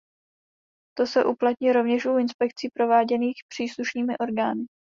To 0.97 1.05
se 1.05 1.25
uplatní 1.25 1.71
rovněž 1.71 2.05
u 2.05 2.17
inspekcí 2.17 2.69
prováděných 2.69 3.35
příslušnými 3.49 4.17
orgány. 4.17 4.65